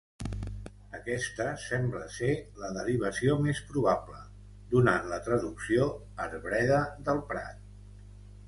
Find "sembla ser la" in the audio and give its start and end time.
1.63-2.71